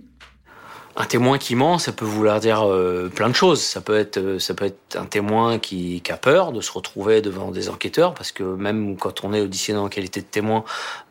Un 0.98 1.04
témoin 1.04 1.36
qui 1.36 1.56
ment, 1.56 1.76
ça 1.76 1.92
peut 1.92 2.06
vouloir 2.06 2.40
dire 2.40 2.66
euh, 2.66 3.10
plein 3.14 3.28
de 3.28 3.34
choses. 3.34 3.60
Ça 3.60 3.82
peut 3.82 3.98
être, 3.98 4.16
euh, 4.16 4.38
ça 4.38 4.54
peut 4.54 4.64
être 4.64 4.96
un 4.96 5.04
témoin 5.04 5.58
qui, 5.58 6.02
a 6.08 6.16
peur 6.16 6.52
de 6.52 6.62
se 6.62 6.72
retrouver 6.72 7.20
devant 7.20 7.50
des 7.50 7.68
enquêteurs, 7.68 8.14
parce 8.14 8.32
que 8.32 8.42
même 8.42 8.96
quand 8.96 9.22
on 9.22 9.34
est 9.34 9.42
auditionné 9.42 9.78
en 9.78 9.90
qualité 9.90 10.22
de 10.22 10.26
témoin 10.26 10.64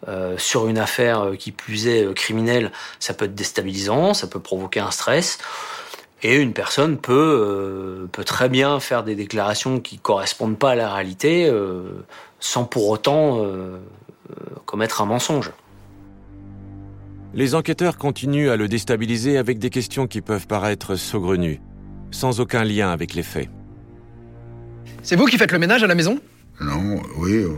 euh, 0.08 0.40
sur 0.40 0.68
une 0.68 0.80
affaire 0.80 1.34
qui 1.38 1.52
plus 1.52 1.88
est 1.88 2.12
criminelle, 2.16 2.72
ça 3.00 3.14
peut 3.14 3.26
être 3.26 3.36
déstabilisant, 3.36 4.16
ça 4.16 4.26
peut 4.26 4.40
provoquer 4.40 4.80
un 4.80 4.90
stress. 4.90 5.38
Et 6.24 6.36
une 6.36 6.54
personne 6.54 6.98
peut, 6.98 8.08
peut 8.12 8.24
très 8.24 8.50
bien 8.50 8.80
faire 8.80 9.04
des 9.04 9.14
déclarations 9.14 9.80
qui 9.80 10.00
correspondent 10.00 10.58
pas 10.58 10.72
à 10.72 10.76
la 10.76 10.92
réalité, 10.92 11.52
sans 12.40 12.64
pour 12.64 12.90
autant 12.90 13.46
commettre 14.66 15.02
un 15.02 15.06
mensonge. 15.06 15.52
Les 17.36 17.54
enquêteurs 17.54 17.98
continuent 17.98 18.50
à 18.50 18.56
le 18.56 18.70
déstabiliser 18.70 19.38
avec 19.38 19.60
des 19.60 19.70
questions 19.70 20.08
qui 20.08 20.22
peuvent 20.22 20.48
paraître 20.48 20.96
saugrenues, 20.96 21.60
sans 22.10 22.40
aucun 22.40 22.64
lien 22.64 22.90
avec 22.90 23.14
les 23.14 23.24
faits. 23.24 23.50
C'est 25.04 25.18
vous 25.18 25.26
qui 25.26 25.38
faites 25.38 25.52
le 25.52 25.60
ménage 25.60 25.84
à 25.84 25.88
la 25.88 25.96
maison? 25.96 26.18
Non, 26.62 27.02
oui, 27.18 27.34
euh, 27.34 27.58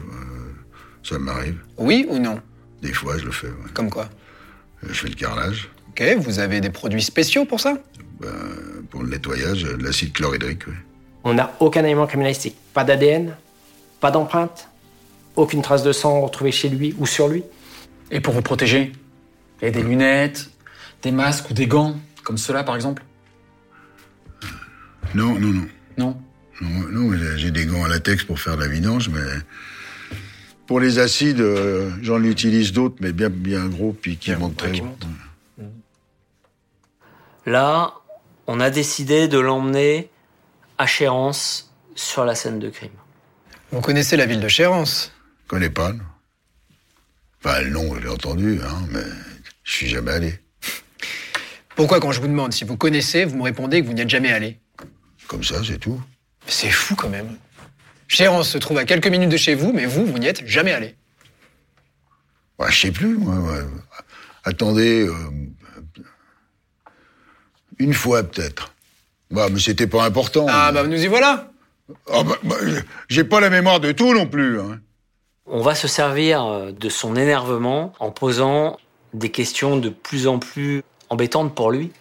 ça 1.04 1.20
m'arrive. 1.20 1.60
Oui 1.78 2.08
ou 2.10 2.18
non? 2.18 2.42
Des 2.82 2.92
fois, 2.92 3.20
je 3.20 3.26
le 3.26 3.32
fais. 3.32 3.48
ouais. 3.50 3.70
Comme 3.76 3.92
quoi? 3.92 4.10
Je 4.82 4.94
fais 4.94 5.10
le 5.10 5.14
carrelage. 5.14 5.70
Ok, 5.90 6.04
vous 6.22 6.40
avez 6.40 6.60
des 6.60 6.72
produits 6.72 7.04
spéciaux 7.04 7.46
pour 7.46 7.60
ça? 7.60 7.78
Pour 8.90 9.04
le 9.04 9.10
nettoyage, 9.10 9.62
de 9.62 9.84
l'acide 9.84 10.12
chlorhydrique, 10.12 10.66
oui. 10.68 10.74
On 11.24 11.36
n'a 11.36 11.54
aucun 11.60 11.84
élément 11.84 12.08
criminalistique, 12.08 12.56
pas 12.74 12.84
d'ADN, 12.84 13.36
pas 14.00 14.10
d'empreinte, 14.10 14.70
aucune 15.36 15.62
trace 15.62 15.84
de 15.84 15.92
sang 15.92 16.22
retrouvée 16.22 16.52
chez 16.52 16.70
lui 16.70 16.96
ou 16.98 17.06
sur 17.06 17.28
lui. 17.28 17.44
Et 18.10 18.22
pour 18.22 18.34
vous 18.34 18.42
protéger? 18.42 18.92
Il 19.62 19.66
y 19.66 19.68
a 19.68 19.72
des 19.72 19.84
lunettes, 19.84 20.50
des 21.02 21.12
masques 21.12 21.50
ou 21.50 21.54
des 21.54 21.68
gants, 21.68 21.96
comme 22.24 22.38
ceux-là 22.38 22.64
par 22.64 22.76
exemple 22.76 23.04
Non, 25.16 25.38
non, 25.40 25.50
non. 25.50 25.68
Non 25.98 26.18
Non, 26.62 27.12
j'ai 27.38 27.52
des 27.52 27.66
gants 27.66 27.84
à 27.84 27.88
latex 27.88 28.24
pour 28.24 28.40
faire 28.40 28.56
de 28.56 28.62
la 28.62 28.68
vidange, 28.68 29.10
mais 29.10 29.22
pour 30.68 30.80
les 30.80 31.00
acides, 31.00 31.40
euh, 31.40 31.90
j'en 32.02 32.22
utilise 32.24 32.74
d'autres, 32.74 32.98
mais 33.00 33.14
bien, 33.14 33.30
bien 33.30 33.66
gros, 33.68 33.94
puis 33.94 34.18
qui 34.18 34.32
montent 34.36 34.58
très 34.58 34.74
montent. 34.82 35.08
Là, 37.46 37.94
on 38.48 38.60
a 38.60 38.70
décidé 38.70 39.28
de 39.28 39.40
l'emmener 39.40 40.10
à 40.78 40.86
Chéance 40.86 41.74
sur 41.96 42.26
la 42.26 42.36
scène 42.36 42.60
de 42.60 42.70
crime. 42.70 42.92
Vous 43.72 43.82
connaissez 43.82 44.18
la 44.18 44.26
ville 44.26 44.42
de 44.42 44.48
Chéance 44.48 45.12
connais 45.48 45.70
pas, 45.70 45.94
non. 45.94 46.04
Enfin, 47.44 47.62
le 47.62 47.70
nom, 47.70 47.96
je 47.96 48.02
l'ai 48.02 48.10
entendu, 48.10 48.60
hein, 48.64 48.86
mais 48.92 49.04
je 49.68 49.74
suis 49.74 49.88
jamais 49.88 50.12
allé. 50.12 50.40
Pourquoi, 51.76 52.00
quand 52.00 52.12
je 52.14 52.22
vous 52.22 52.28
demande 52.28 52.54
si 52.54 52.64
vous 52.64 52.78
connaissez, 52.78 53.26
vous 53.26 53.38
me 53.38 53.44
répondez 53.44 53.82
que 53.82 53.86
vous 53.86 53.94
n'y 53.94 54.02
êtes 54.02 54.10
jamais 54.10 54.32
allé? 54.32 54.60
Comme 55.28 55.44
ça, 55.44 55.62
c'est 55.64 55.78
tout. 55.78 56.02
C'est 56.48 56.72
fou 56.72 56.96
quand 56.96 57.10
même. 57.10 57.38
Chérance 58.08 58.50
se 58.50 58.58
trouve 58.58 58.78
à 58.78 58.86
quelques 58.86 59.08
minutes 59.08 59.30
de 59.30 59.38
chez 59.38 59.54
vous, 59.56 59.74
mais 59.74 59.86
vous, 59.86 60.06
vous 60.06 60.18
n'y 60.18 60.26
êtes 60.28 60.48
jamais 60.48 60.72
allé. 60.72 60.96
Ouais, 62.58 62.72
je 62.72 62.80
sais 62.80 62.92
plus, 62.92 63.18
moi. 63.18 63.36
ouais. 63.36 63.66
Attendez, 64.46 65.06
euh, 65.06 65.14
une 67.78 67.94
fois 67.94 68.24
peut-être. 68.24 68.74
Bah, 69.30 69.48
mais 69.52 69.60
c'était 69.60 69.88
pas 69.88 70.06
important. 70.06 70.46
Ah 70.50 70.72
bah 70.72 70.88
nous 70.88 71.04
y 71.04 71.08
voilà 71.08 71.52
Ah, 72.12 72.24
bah, 72.24 72.38
bah, 72.44 72.56
j'ai 73.10 73.26
pas 73.26 73.42
la 73.42 73.50
mémoire 73.50 73.82
de 73.82 73.92
tout 73.92 74.14
non 74.14 74.26
plus. 74.26 74.60
Hein. 74.62 74.80
On 75.46 75.62
va 75.62 75.76
se 75.76 75.90
servir 75.90 76.46
euh, 76.46 76.72
de 76.72 76.88
son 76.88 77.18
énervement 77.18 77.92
en 78.00 78.10
posant 78.12 78.78
des 79.14 79.30
questions 79.30 79.78
de 79.78 79.90
plus 79.90 80.28
en 80.28 80.40
plus 80.40 80.84
embêtantes 81.10 81.56
pour 81.56 81.72
lui, 81.72 81.92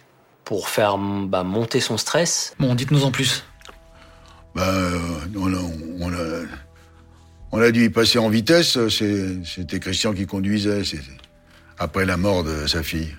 pour 0.43 0.69
faire 0.69 0.97
bah, 0.97 1.43
monter 1.43 1.79
son 1.79 1.97
stress. 1.97 2.53
Bon, 2.59 2.75
dites-nous 2.75 3.03
en 3.03 3.11
plus. 3.11 3.45
Bah, 4.55 4.67
euh, 4.67 4.99
on, 5.35 5.53
a, 5.53 5.59
on, 5.99 6.13
a, 6.13 6.45
on 7.51 7.61
a 7.61 7.71
dû 7.71 7.85
y 7.85 7.89
passer 7.89 8.19
en 8.19 8.29
vitesse. 8.29 8.77
C'était 8.89 9.79
Christian 9.79 10.13
qui 10.13 10.25
conduisait. 10.25 10.83
Après 11.79 12.05
la 12.05 12.17
mort 12.17 12.43
de 12.43 12.65
sa 12.65 12.81
fille. 12.81 13.15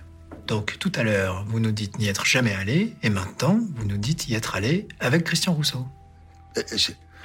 Donc 0.49 0.79
tout 0.81 0.91
à 0.97 1.05
l'heure, 1.05 1.45
vous 1.47 1.61
nous 1.61 1.71
dites 1.71 1.97
n'y 2.01 2.09
être 2.09 2.27
jamais 2.27 2.55
allé, 2.55 2.97
et 3.05 3.11
maintenant, 3.11 3.61
vous 3.77 3.87
nous 3.87 3.99
dites 3.99 4.29
y 4.29 4.35
être 4.35 4.57
allé 4.57 4.89
avec 4.99 5.23
Christian 5.23 5.53
Rousseau. 5.53 5.87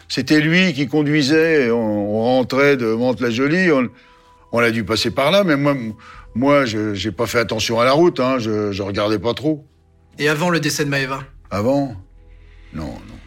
C'était 0.07 0.41
lui 0.41 0.73
qui 0.73 0.87
conduisait. 0.87 1.71
On, 1.71 2.17
on 2.17 2.21
rentrait 2.21 2.77
de 2.77 2.93
Mantes-la-Jolie. 2.93 3.71
On, 3.71 3.89
on 4.51 4.59
a 4.59 4.69
dû 4.69 4.83
passer 4.83 5.09
par 5.09 5.31
là, 5.31 5.43
mais 5.43 5.55
moi, 5.55 5.75
moi, 6.35 6.65
je 6.65 6.93
j'ai 6.93 7.11
pas 7.11 7.27
fait 7.27 7.39
attention 7.39 7.79
à 7.79 7.85
la 7.85 7.93
route. 7.93 8.19
Hein, 8.19 8.39
je, 8.39 8.71
je 8.71 8.83
regardais 8.83 9.19
pas 9.19 9.33
trop. 9.33 9.65
Et 10.19 10.29
avant 10.29 10.49
le 10.49 10.59
décès 10.59 10.85
de 10.85 10.89
Maëva? 10.89 11.23
Avant, 11.49 11.95
non, 12.73 12.85
non. 12.85 13.19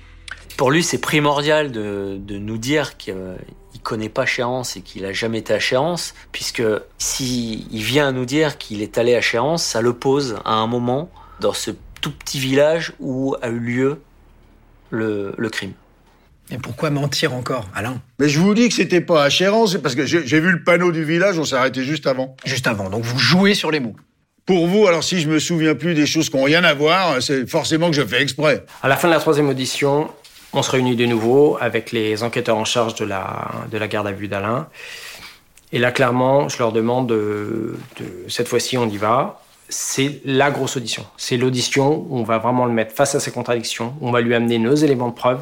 Pour 0.56 0.70
lui, 0.70 0.82
c'est 0.82 0.98
primordial 0.98 1.70
de, 1.70 2.16
de 2.18 2.38
nous 2.38 2.58
dire 2.58 2.96
qu'il 2.96 3.14
ne 3.14 3.36
connaît 3.82 4.08
pas 4.08 4.25
Chéance 4.25 4.76
et 4.76 4.80
qu'il 4.80 5.04
a 5.04 5.12
jamais 5.12 5.38
été 5.38 5.52
à 5.52 5.58
Chéance, 5.60 6.14
puisque 6.32 6.62
s'il 6.98 7.72
il 7.72 7.82
vient 7.82 8.08
à 8.08 8.12
nous 8.12 8.25
dire 8.25 8.56
qu'il 8.58 8.82
est 8.82 8.98
allé 8.98 9.14
à 9.14 9.20
Chéance, 9.20 9.62
ça 9.62 9.80
le 9.82 9.92
pose 9.92 10.36
à 10.44 10.54
un 10.54 10.66
moment 10.66 11.10
dans 11.40 11.52
ce 11.52 11.72
tout 12.00 12.10
petit 12.10 12.38
village 12.38 12.94
où 13.00 13.36
a 13.42 13.48
eu 13.48 13.58
lieu 13.58 14.00
le, 14.90 15.34
le 15.36 15.50
crime. 15.50 15.72
Et 16.50 16.58
pourquoi 16.58 16.90
mentir 16.90 17.34
encore, 17.34 17.68
Alain? 17.74 18.00
Mais 18.20 18.28
je 18.28 18.38
vous 18.38 18.54
dis 18.54 18.68
que 18.68 18.74
c'était 18.74 19.00
pas 19.00 19.24
à 19.24 19.28
Chéran, 19.28 19.66
c'est 19.66 19.80
parce 19.82 19.94
que 19.96 20.06
j'ai 20.06 20.40
vu 20.40 20.52
le 20.52 20.62
panneau 20.62 20.92
du 20.92 21.02
village. 21.04 21.38
On 21.38 21.44
s'est 21.44 21.56
arrêté 21.56 21.82
juste 21.82 22.06
avant. 22.06 22.36
Juste 22.44 22.66
avant, 22.68 22.88
donc 22.88 23.02
vous 23.02 23.18
jouez 23.18 23.54
sur 23.54 23.70
les 23.72 23.80
mots. 23.80 23.96
Pour 24.44 24.68
vous, 24.68 24.86
alors 24.86 25.02
si 25.02 25.18
je 25.20 25.28
me 25.28 25.40
souviens 25.40 25.74
plus 25.74 25.94
des 25.94 26.06
choses 26.06 26.30
qui 26.30 26.36
ont 26.36 26.44
rien 26.44 26.62
à 26.62 26.72
voir, 26.72 27.20
c'est 27.20 27.48
forcément 27.50 27.90
que 27.90 27.96
je 27.96 28.02
fais 28.06 28.22
exprès. 28.22 28.64
À 28.80 28.88
la 28.88 28.96
fin 28.96 29.08
de 29.08 29.12
la 29.12 29.18
troisième 29.18 29.48
audition, 29.48 30.08
on 30.52 30.62
se 30.62 30.70
réunit 30.70 30.94
de 30.94 31.04
nouveau 31.04 31.58
avec 31.60 31.90
les 31.90 32.22
enquêteurs 32.22 32.56
en 32.56 32.64
charge 32.64 32.94
de 32.94 33.04
la, 33.04 33.50
de 33.72 33.76
la 33.76 33.88
garde 33.88 34.06
à 34.06 34.12
vue 34.12 34.28
d'Alain. 34.28 34.68
Et 35.72 35.80
là, 35.80 35.90
clairement, 35.90 36.48
je 36.48 36.58
leur 36.58 36.70
demande 36.70 37.08
de, 37.08 37.76
de- 37.98 38.24
cette 38.28 38.46
fois-ci, 38.46 38.78
on 38.78 38.88
y 38.88 38.96
va. 38.98 39.40
C'est 39.68 40.20
la 40.24 40.52
grosse 40.52 40.76
audition. 40.76 41.04
C'est 41.16 41.36
l'audition 41.36 42.06
où 42.08 42.18
on 42.18 42.22
va 42.22 42.38
vraiment 42.38 42.66
le 42.66 42.72
mettre 42.72 42.94
face 42.94 43.16
à 43.16 43.20
ses 43.20 43.32
contradictions. 43.32 43.94
On 44.00 44.12
va 44.12 44.20
lui 44.20 44.32
amener 44.32 44.60
nos 44.60 44.76
éléments 44.76 45.08
de 45.08 45.14
preuve. 45.14 45.40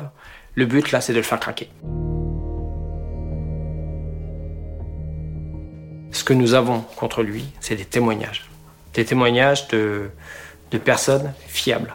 Le 0.54 0.66
but, 0.66 0.92
là, 0.92 1.00
c'est 1.00 1.12
de 1.12 1.18
le 1.18 1.24
faire 1.24 1.40
craquer. 1.40 1.68
Ce 6.12 6.22
que 6.22 6.32
nous 6.32 6.54
avons 6.54 6.82
contre 6.96 7.22
lui, 7.22 7.44
c'est 7.60 7.74
des 7.74 7.84
témoignages. 7.84 8.48
Des 8.94 9.04
témoignages 9.04 9.66
de, 9.68 10.10
personnes 10.84 11.32
fiables. 11.46 11.94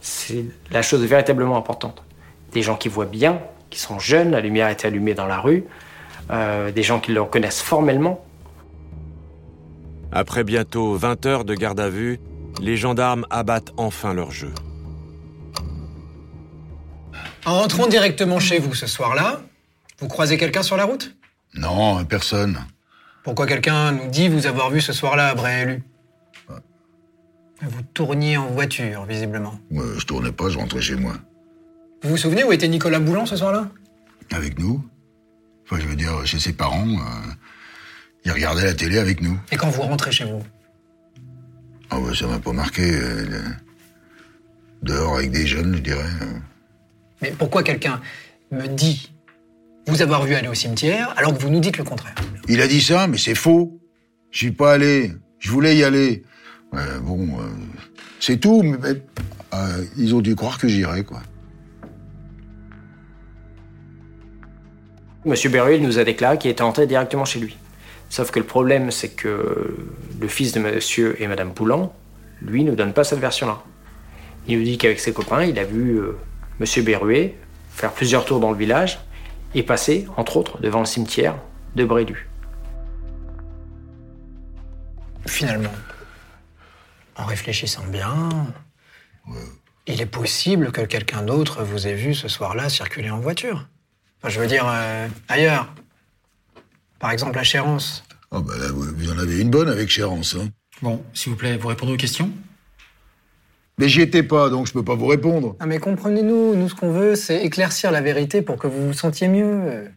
C'est 0.00 0.44
la 0.70 0.82
chose 0.82 1.04
véritablement 1.04 1.56
importante. 1.56 2.02
Des 2.52 2.62
gens 2.62 2.76
qui 2.76 2.88
voient 2.88 3.06
bien, 3.06 3.40
qui 3.70 3.80
sont 3.80 3.98
jeunes, 3.98 4.30
la 4.30 4.40
lumière 4.40 4.68
est 4.68 4.84
allumée 4.84 5.14
dans 5.14 5.26
la 5.26 5.40
rue, 5.40 5.64
euh, 6.30 6.70
des 6.70 6.84
gens 6.84 7.00
qui 7.00 7.12
le 7.12 7.20
reconnaissent 7.20 7.62
formellement. 7.62 8.24
Après 10.12 10.44
bientôt 10.44 10.94
20 10.94 11.26
heures 11.26 11.44
de 11.44 11.54
garde 11.54 11.80
à 11.80 11.88
vue, 11.88 12.20
les 12.60 12.76
gendarmes 12.76 13.26
abattent 13.30 13.72
enfin 13.76 14.14
leur 14.14 14.30
jeu. 14.30 14.52
En 17.46 17.60
rentrant 17.60 17.86
directement 17.86 18.40
chez 18.40 18.58
vous 18.58 18.74
ce 18.74 18.86
soir-là, 18.86 19.40
vous 20.00 20.08
croisez 20.08 20.36
quelqu'un 20.36 20.62
sur 20.64 20.76
la 20.76 20.84
route? 20.84 21.16
Non, 21.54 22.04
personne. 22.04 22.58
Pourquoi 23.22 23.46
quelqu'un 23.46 23.92
nous 23.92 24.08
dit 24.08 24.28
vous 24.28 24.46
avoir 24.46 24.70
vu 24.70 24.80
ce 24.80 24.92
soir-là 24.92 25.28
à 25.28 25.34
Vous 27.62 27.82
tourniez 27.94 28.36
en 28.36 28.48
voiture, 28.48 29.04
visiblement. 29.04 29.58
Moi, 29.70 29.84
je 29.96 30.04
tournais 30.04 30.32
pas, 30.32 30.48
je 30.50 30.58
rentrais 30.58 30.82
chez 30.82 30.96
moi. 30.96 31.14
Vous 32.02 32.10
vous 32.10 32.16
souvenez 32.16 32.42
où 32.44 32.52
était 32.52 32.68
Nicolas 32.68 32.98
Boulan 32.98 33.26
ce 33.26 33.36
soir-là? 33.36 33.68
Avec 34.32 34.58
nous? 34.58 34.84
Enfin, 35.64 35.80
je 35.80 35.86
veux 35.86 35.96
dire, 35.96 36.26
chez 36.26 36.38
ses 36.40 36.52
parents. 36.52 36.86
euh, 36.88 37.32
il 38.24 38.32
regardait 38.32 38.64
la 38.64 38.74
télé 38.74 38.98
avec 38.98 39.20
nous. 39.22 39.38
Et 39.52 39.56
quand 39.56 39.70
vous 39.70 39.82
rentrez 39.82 40.10
chez 40.10 40.24
vous? 40.24 40.42
Ah 41.90 42.00
ouais, 42.00 42.14
ça 42.14 42.26
m'a 42.26 42.40
pas 42.40 42.52
marqué. 42.52 42.82
euh, 42.82 43.40
Dehors 44.82 45.16
avec 45.16 45.30
des 45.30 45.46
jeunes, 45.46 45.76
je 45.76 45.80
dirais. 45.80 46.10
Mais 47.22 47.32
pourquoi 47.36 47.62
quelqu'un 47.62 48.00
me 48.50 48.66
dit 48.66 49.12
vous 49.86 50.02
avoir 50.02 50.24
vu 50.24 50.34
aller 50.34 50.48
au 50.48 50.54
cimetière 50.54 51.14
alors 51.16 51.34
que 51.36 51.40
vous 51.40 51.50
nous 51.50 51.60
dites 51.60 51.78
le 51.78 51.84
contraire? 51.84 52.14
Il 52.48 52.60
a 52.60 52.66
dit 52.66 52.80
ça, 52.80 53.06
mais 53.06 53.18
c'est 53.18 53.34
faux. 53.34 53.80
Je 54.30 54.38
suis 54.38 54.52
pas 54.52 54.72
allé. 54.72 55.12
Je 55.38 55.50
voulais 55.50 55.76
y 55.76 55.84
aller. 55.84 56.24
Bon, 57.02 57.22
euh, 57.38 57.48
c'est 58.20 58.38
tout. 58.38 58.62
Mais, 58.62 58.76
mais, 58.82 59.02
euh, 59.54 59.84
ils 59.96 60.14
ont 60.14 60.20
dû 60.20 60.34
croire 60.34 60.58
que 60.58 60.68
j'irais, 60.68 61.04
quoi. 61.04 61.22
Monsieur 65.24 65.50
Berruel 65.50 65.82
nous 65.82 65.98
a 65.98 66.04
déclaré 66.04 66.38
qu'il 66.38 66.50
était 66.50 66.62
entré 66.62 66.86
directement 66.86 67.24
chez 67.24 67.40
lui. 67.40 67.56
Sauf 68.10 68.30
que 68.30 68.38
le 68.38 68.44
problème, 68.44 68.90
c'est 68.92 69.08
que 69.08 69.76
le 70.20 70.28
fils 70.28 70.52
de 70.52 70.60
monsieur 70.60 71.20
et 71.20 71.26
madame 71.26 71.52
Poulan, 71.52 71.92
lui, 72.40 72.62
ne 72.62 72.74
donne 72.74 72.92
pas 72.92 73.02
cette 73.02 73.18
version-là. 73.18 73.62
Il 74.46 74.58
nous 74.58 74.64
dit 74.64 74.78
qu'avec 74.78 75.00
ses 75.00 75.12
copains, 75.12 75.42
il 75.44 75.58
a 75.58 75.64
vu 75.64 75.96
euh, 75.96 76.16
monsieur 76.60 76.82
Berruet 76.82 77.36
faire 77.70 77.92
plusieurs 77.92 78.24
tours 78.24 78.40
dans 78.40 78.50
le 78.50 78.56
village 78.56 78.98
et 79.54 79.62
passer, 79.62 80.06
entre 80.16 80.36
autres, 80.36 80.60
devant 80.60 80.80
le 80.80 80.86
cimetière 80.86 81.36
de 81.74 81.84
Brélu. 81.84 82.28
Finalement, 85.26 85.72
en 87.16 87.24
réfléchissant 87.24 87.84
bien, 87.86 88.30
il 89.86 90.00
est 90.00 90.06
possible 90.06 90.72
que 90.72 90.82
quelqu'un 90.82 91.22
d'autre 91.22 91.64
vous 91.64 91.86
ait 91.86 91.94
vu 91.94 92.14
ce 92.14 92.28
soir-là 92.28 92.68
circuler 92.68 93.10
en 93.10 93.18
voiture. 93.18 93.68
Enfin, 94.18 94.30
je 94.30 94.40
veux 94.40 94.46
dire, 94.46 94.66
euh, 94.68 95.08
ailleurs. 95.28 95.72
Par 96.98 97.10
exemple, 97.10 97.38
à 97.38 97.42
Chérence. 97.42 98.04
Ah 98.30 98.40
bah 98.40 98.54
là, 98.58 98.68
vous, 98.72 98.84
vous 98.94 99.12
en 99.12 99.18
avez 99.18 99.40
une 99.40 99.50
bonne 99.50 99.68
avec 99.68 99.90
Chérance, 99.90 100.34
hein. 100.34 100.48
Bon, 100.82 101.02
s'il 101.14 101.32
vous 101.32 101.38
plaît, 101.38 101.56
vous 101.56 101.68
répondez 101.68 101.92
aux 101.92 101.96
questions? 101.96 102.30
Mais 103.78 103.88
j'y 103.88 104.00
étais 104.00 104.22
pas, 104.22 104.48
donc 104.48 104.66
je 104.66 104.72
peux 104.72 104.84
pas 104.84 104.94
vous 104.94 105.06
répondre. 105.06 105.54
Ah 105.60 105.66
mais 105.66 105.78
comprenez-nous, 105.78 106.54
nous 106.54 106.68
ce 106.68 106.74
qu'on 106.74 106.90
veut, 106.90 107.14
c'est 107.14 107.44
éclaircir 107.44 107.90
la 107.90 108.00
vérité 108.00 108.40
pour 108.40 108.56
que 108.56 108.66
vous 108.66 108.86
vous 108.86 108.92
sentiez 108.94 109.28
mieux. 109.28 109.90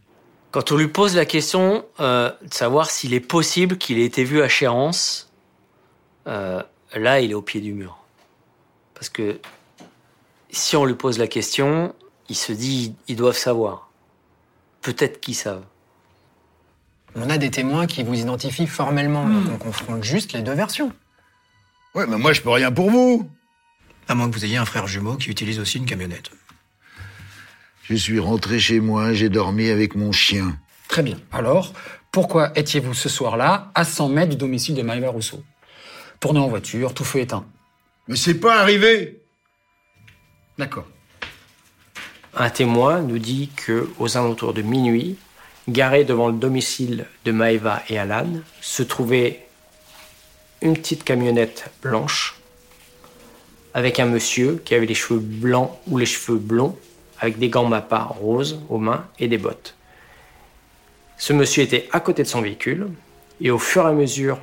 Quand 0.50 0.72
on 0.72 0.76
lui 0.76 0.88
pose 0.88 1.16
la 1.16 1.24
question 1.24 1.84
euh, 2.00 2.30
de 2.42 2.52
savoir 2.52 2.90
s'il 2.90 3.14
est 3.14 3.20
possible 3.20 3.78
qu'il 3.78 3.98
ait 3.98 4.04
été 4.04 4.24
vu 4.24 4.42
à 4.42 4.48
Chéance, 4.48 5.32
euh, 6.26 6.62
là, 6.94 7.20
il 7.20 7.30
est 7.30 7.34
au 7.34 7.42
pied 7.42 7.60
du 7.60 7.72
mur. 7.72 7.98
Parce 8.94 9.08
que 9.08 9.40
si 10.50 10.76
on 10.76 10.84
lui 10.84 10.94
pose 10.94 11.18
la 11.18 11.26
question, 11.26 11.94
il 12.28 12.36
se 12.36 12.52
dit 12.52 12.94
ils 13.08 13.16
doivent 13.16 13.36
savoir. 13.36 13.90
Peut-être 14.82 15.20
qu'ils 15.20 15.36
savent. 15.36 15.64
On 17.16 17.30
a 17.30 17.38
des 17.38 17.50
témoins 17.50 17.86
qui 17.86 18.02
vous 18.02 18.14
identifient 18.14 18.66
formellement, 18.66 19.28
donc 19.28 19.44
on 19.52 19.56
confronte 19.56 20.04
juste 20.04 20.32
les 20.32 20.42
deux 20.42 20.52
versions. 20.52 20.92
Ouais, 21.94 22.06
mais 22.06 22.18
moi, 22.18 22.32
je 22.32 22.40
peux 22.40 22.50
rien 22.50 22.70
pour 22.70 22.90
vous. 22.90 23.28
À 24.08 24.14
moins 24.14 24.28
que 24.28 24.34
vous 24.34 24.44
ayez 24.44 24.56
un 24.56 24.64
frère 24.64 24.86
jumeau 24.86 25.16
qui 25.16 25.30
utilise 25.30 25.60
aussi 25.60 25.78
une 25.78 25.86
camionnette. 25.86 26.30
Je 27.84 27.94
suis 27.94 28.18
rentré 28.18 28.58
chez 28.58 28.80
moi, 28.80 29.12
j'ai 29.12 29.28
dormi 29.28 29.68
avec 29.68 29.94
mon 29.94 30.12
chien. 30.12 30.58
Très 30.88 31.02
bien. 31.02 31.18
Alors, 31.32 31.72
pourquoi 32.12 32.52
étiez-vous 32.56 32.94
ce 32.94 33.08
soir-là 33.08 33.70
à 33.74 33.84
100 33.84 34.08
mètres 34.08 34.30
du 34.30 34.36
domicile 34.36 34.74
de 34.74 34.82
Maëva 34.82 35.10
Rousseau? 35.10 35.42
Tourné 36.18 36.40
en 36.40 36.48
voiture, 36.48 36.92
tout 36.94 37.04
feu 37.04 37.20
éteint. 37.20 37.44
Mais 38.08 38.16
c'est 38.16 38.34
pas 38.40 38.60
arrivé. 38.60 39.20
D'accord. 40.58 40.86
Un 42.36 42.50
témoin 42.50 43.00
nous 43.00 43.18
dit 43.18 43.50
que, 43.54 43.88
aux 43.98 44.16
alentours 44.16 44.54
de 44.54 44.62
minuit, 44.62 45.16
garé 45.68 46.04
devant 46.04 46.28
le 46.28 46.38
domicile 46.38 47.06
de 47.24 47.32
Maëva 47.32 47.82
et 47.88 47.98
Alan, 47.98 48.28
se 48.60 48.82
trouvait 48.82 49.46
une 50.62 50.74
petite 50.74 51.04
camionnette 51.04 51.70
blanche 51.82 52.39
avec 53.74 54.00
un 54.00 54.06
monsieur 54.06 54.60
qui 54.64 54.74
avait 54.74 54.86
les 54.86 54.94
cheveux 54.94 55.20
blancs 55.20 55.70
ou 55.86 55.98
les 55.98 56.06
cheveux 56.06 56.38
blonds, 56.38 56.76
avec 57.18 57.38
des 57.38 57.48
gants 57.48 57.66
mappa 57.66 58.02
roses 58.02 58.60
aux 58.68 58.78
mains 58.78 59.06
et 59.18 59.28
des 59.28 59.38
bottes. 59.38 59.76
Ce 61.18 61.32
monsieur 61.32 61.62
était 61.62 61.88
à 61.92 62.00
côté 62.00 62.22
de 62.22 62.28
son 62.28 62.40
véhicule, 62.40 62.88
et 63.40 63.50
au 63.50 63.58
fur 63.58 63.84
et 63.84 63.90
à 63.90 63.92
mesure 63.92 64.38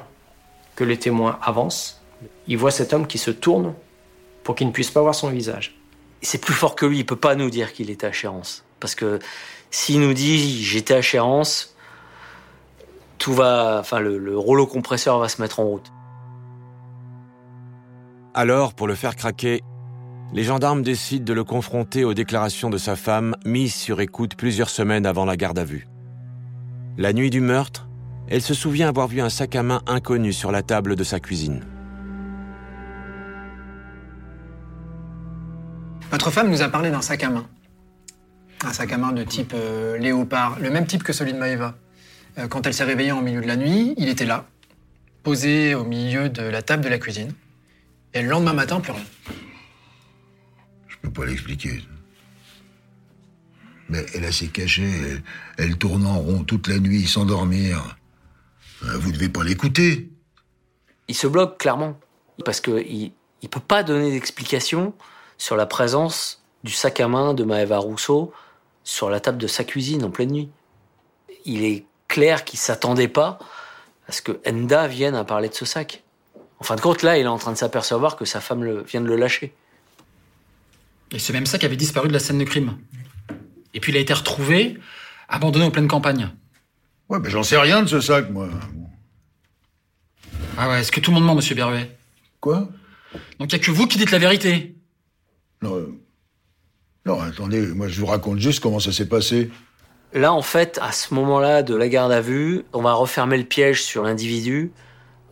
que 0.75 0.83
les 0.83 0.97
témoins 0.97 1.39
avancent, 1.41 2.01
il 2.47 2.57
voit 2.57 2.71
cet 2.71 2.93
homme 2.93 3.07
qui 3.07 3.17
se 3.17 3.31
tourne 3.31 3.73
pour 4.43 4.55
qu'il 4.55 4.67
ne 4.67 4.71
puisse 4.71 4.91
pas 4.91 5.01
voir 5.01 5.15
son 5.15 5.29
visage. 5.29 5.75
C'est 6.21 6.39
plus 6.39 6.53
fort 6.53 6.75
que 6.75 6.85
lui, 6.85 6.99
il 6.99 7.05
peut 7.05 7.15
pas 7.15 7.35
nous 7.35 7.49
dire 7.49 7.73
qu'il 7.73 7.89
était 7.89 8.07
à 8.07 8.11
Chérence. 8.11 8.63
Parce 8.79 8.95
que 8.95 9.19
s'il 9.71 9.99
nous 9.99 10.13
dit 10.13 10.63
j'étais 10.63 10.93
à 10.93 11.01
Chérence, 11.01 11.75
tout 13.17 13.33
va, 13.33 13.77
enfin 13.79 13.99
le, 13.99 14.17
le 14.17 14.37
rouleau 14.37 14.67
compresseur 14.67 15.19
va 15.19 15.29
se 15.29 15.41
mettre 15.41 15.59
en 15.59 15.65
route. 15.65 15.91
Alors, 18.39 18.75
pour 18.75 18.85
le 18.85 18.93
faire 18.93 19.15
craquer, 19.15 19.63
les 20.31 20.43
gendarmes 20.43 20.83
décident 20.83 21.25
de 21.25 21.33
le 21.33 21.43
confronter 21.43 22.03
aux 22.03 22.13
déclarations 22.13 22.69
de 22.69 22.77
sa 22.77 22.95
femme, 22.95 23.35
mise 23.45 23.73
sur 23.73 23.99
écoute 23.99 24.35
plusieurs 24.35 24.69
semaines 24.69 25.07
avant 25.07 25.25
la 25.25 25.35
garde 25.35 25.57
à 25.57 25.65
vue. 25.65 25.87
La 26.99 27.13
nuit 27.13 27.31
du 27.31 27.41
meurtre, 27.41 27.87
elle 28.29 28.43
se 28.43 28.53
souvient 28.53 28.89
avoir 28.89 29.07
vu 29.07 29.21
un 29.21 29.29
sac 29.29 29.55
à 29.55 29.63
main 29.63 29.81
inconnu 29.87 30.33
sur 30.33 30.51
la 30.51 30.61
table 30.61 30.95
de 30.95 31.03
sa 31.03 31.19
cuisine. 31.19 31.63
Votre 36.11 36.29
femme 36.29 36.51
nous 36.51 36.61
a 36.61 36.69
parlé 36.69 36.91
d'un 36.91 37.01
sac 37.01 37.23
à 37.23 37.31
main. 37.31 37.47
Un 38.63 38.71
sac 38.71 38.93
à 38.93 38.99
main 38.99 39.13
de 39.13 39.23
type 39.23 39.53
euh, 39.55 39.97
léopard, 39.97 40.59
le 40.61 40.69
même 40.69 40.85
type 40.85 41.01
que 41.01 41.11
celui 41.11 41.33
de 41.33 41.39
Maëva. 41.39 41.73
Euh, 42.37 42.47
quand 42.47 42.67
elle 42.67 42.75
s'est 42.75 42.83
réveillée 42.83 43.13
en 43.13 43.23
milieu 43.23 43.41
de 43.41 43.47
la 43.47 43.55
nuit, 43.55 43.95
il 43.97 44.09
était 44.09 44.27
là, 44.27 44.45
posé 45.23 45.73
au 45.73 45.85
milieu 45.85 46.29
de 46.29 46.43
la 46.43 46.61
table 46.61 46.83
de 46.83 46.89
la 46.89 46.99
cuisine. 46.99 47.33
Et 48.17 48.23
le 48.23 48.29
lendemain 48.29 48.53
matin, 48.53 48.79
plus 48.79 48.93
rien. 48.93 49.05
Je 50.87 50.97
peux 51.03 51.11
pas 51.11 51.23
l'expliquer. 51.23 51.83
Mais 53.89 54.03
elle 54.15 54.25
a 54.25 54.31
s'est 54.31 54.47
cachée, 54.47 54.89
elle, 54.89 55.23
elle 55.59 55.77
tourne 55.77 56.03
en 56.03 56.17
rond 56.17 56.43
toute 56.43 56.67
la 56.67 56.79
nuit 56.79 57.05
sans 57.05 57.25
dormir. 57.25 57.95
Euh, 58.85 58.97
Vous 58.97 59.11
devez 59.11 59.29
pas 59.29 59.43
l'écouter. 59.43 60.09
Il 61.07 61.13
se 61.13 61.27
bloque 61.27 61.59
clairement. 61.59 61.99
Parce 62.43 62.59
que 62.59 62.83
il, 62.87 63.11
il 63.43 63.49
peut 63.49 63.59
pas 63.59 63.83
donner 63.83 64.09
d'explication 64.09 64.95
sur 65.37 65.55
la 65.55 65.67
présence 65.67 66.43
du 66.63 66.71
sac 66.71 66.99
à 66.99 67.07
main 67.07 67.35
de 67.35 67.43
Maëva 67.43 67.77
Rousseau 67.77 68.33
sur 68.83 69.11
la 69.11 69.19
table 69.19 69.37
de 69.37 69.47
sa 69.47 69.63
cuisine 69.63 70.03
en 70.03 70.09
pleine 70.09 70.31
nuit. 70.31 70.49
Il 71.45 71.63
est 71.63 71.85
clair 72.07 72.45
qu'il 72.45 72.57
s'attendait 72.57 73.09
pas 73.09 73.37
à 74.07 74.11
ce 74.11 74.23
que 74.23 74.39
Enda 74.47 74.87
vienne 74.87 75.13
à 75.13 75.23
parler 75.23 75.49
de 75.49 75.53
ce 75.53 75.65
sac. 75.65 76.03
En 76.59 76.63
fin 76.63 76.75
de 76.75 76.81
compte, 76.81 77.03
là, 77.03 77.17
il 77.17 77.21
est 77.23 77.27
en 77.27 77.37
train 77.37 77.51
de 77.51 77.57
s'apercevoir 77.57 78.15
que 78.15 78.25
sa 78.25 78.41
femme 78.41 78.63
le- 78.63 78.83
vient 78.83 79.01
de 79.01 79.07
le 79.07 79.15
lâcher. 79.15 79.53
Et 81.11 81.19
ce 81.19 81.31
même 81.31 81.45
sac 81.45 81.63
avait 81.63 81.75
disparu 81.77 82.07
de 82.07 82.13
la 82.13 82.19
scène 82.19 82.39
de 82.39 82.43
crime. 82.43 82.77
Et 83.73 83.79
puis 83.79 83.91
il 83.91 83.97
a 83.97 83.99
été 84.01 84.13
retrouvé, 84.13 84.77
abandonné 85.29 85.65
en 85.65 85.71
pleine 85.71 85.87
campagne. 85.87 86.29
Ouais, 87.09 87.19
mais 87.19 87.29
j'en 87.29 87.43
sais 87.43 87.57
rien 87.57 87.81
de 87.83 87.87
ce 87.87 88.01
sac, 88.01 88.29
moi. 88.29 88.49
Ah 90.57 90.69
ouais, 90.69 90.81
est-ce 90.81 90.91
que 90.91 90.99
tout 90.99 91.11
le 91.11 91.15
monde 91.15 91.25
ment, 91.25 91.35
monsieur 91.35 91.55
Berruet 91.55 91.95
Quoi? 92.41 92.67
Donc 93.39 93.51
il 93.51 93.53
y 93.53 93.55
a 93.55 93.59
que 93.59 93.71
vous 93.71 93.87
qui 93.87 93.97
dites 93.97 94.11
la 94.11 94.17
vérité. 94.19 94.75
Non, 95.61 95.75
euh, 95.75 95.93
non, 97.05 97.21
attendez, 97.21 97.61
moi 97.67 97.87
je 97.87 97.99
vous 97.99 98.05
raconte 98.07 98.39
juste 98.39 98.59
comment 98.61 98.79
ça 98.79 98.91
s'est 98.91 99.07
passé. 99.07 99.49
Là, 100.13 100.33
en 100.33 100.41
fait, 100.41 100.79
à 100.81 100.91
ce 100.91 101.13
moment-là 101.13 101.63
de 101.63 101.75
la 101.75 101.87
garde 101.89 102.11
à 102.11 102.21
vue, 102.21 102.63
on 102.73 102.81
va 102.81 102.93
refermer 102.93 103.37
le 103.37 103.43
piège 103.43 103.83
sur 103.83 104.03
l'individu. 104.03 104.71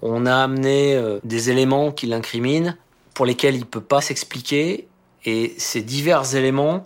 On 0.01 0.25
a 0.25 0.35
amené 0.35 0.95
euh, 0.95 1.19
des 1.23 1.49
éléments 1.49 1.91
qui 1.91 2.05
l'incriminent, 2.07 2.75
pour 3.13 3.25
lesquels 3.25 3.55
il 3.55 3.65
peut 3.65 3.81
pas 3.81 4.01
s'expliquer. 4.01 4.87
Et 5.25 5.55
ces 5.57 5.81
divers 5.81 6.35
éléments 6.35 6.85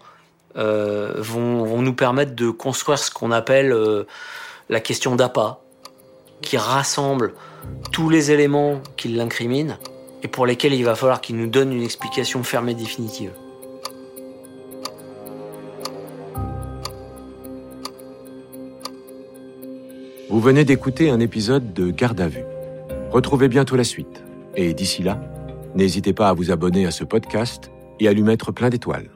euh, 0.58 1.14
vont, 1.18 1.82
nous 1.82 1.94
permettre 1.94 2.34
de 2.36 2.50
construire 2.50 3.00
ce 3.00 3.12
qu'on 3.12 3.32
appelle 3.32 3.74
euh, 3.74 4.06
la 4.70 4.80
question 4.80 5.16
d'appât, 5.16 5.62
qui 6.42 6.58
rassemble 6.58 7.34
tous 7.92 8.10
les 8.10 8.32
éléments 8.32 8.82
qui 8.96 9.10
l'incriminent 9.10 9.78
et 10.24 10.28
pour 10.28 10.46
lesquels 10.46 10.74
il 10.74 10.84
va 10.84 10.96
falloir 10.96 11.22
qu'il 11.22 11.38
nous 11.38 11.48
donne 11.48 11.74
une 11.74 11.84
explication 11.84 12.44
ferme 12.44 12.70
et 12.70 12.74
définitive. 12.74 13.32
Vous 20.30 20.40
venez 20.40 20.64
d'écouter 20.64 21.10
un 21.10 21.20
épisode 21.20 21.74
de 21.74 21.90
Garde 21.90 22.22
à 22.22 22.28
vue. 22.28 22.44
Retrouvez 23.12 23.48
bientôt 23.48 23.76
la 23.76 23.84
suite. 23.84 24.24
Et 24.56 24.74
d'ici 24.74 25.02
là, 25.02 25.20
n'hésitez 25.76 26.14
pas 26.14 26.30
à 26.30 26.34
vous 26.34 26.52
abonner 26.52 26.86
à 26.86 26.92
ce 26.92 27.04
podcast 27.04 27.72
et 28.00 28.08
à 28.08 28.14
lui 28.14 28.22
mettre 28.22 28.52
plein 28.52 28.70
d'étoiles. 28.70 29.10